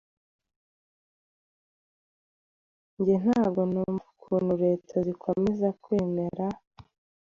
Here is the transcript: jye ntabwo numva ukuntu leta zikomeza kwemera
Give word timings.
jye 3.05 3.15
ntabwo 3.23 3.61
numva 3.71 4.05
ukuntu 4.13 4.51
leta 4.63 4.95
zikomeza 5.05 5.67
kwemera 5.83 6.47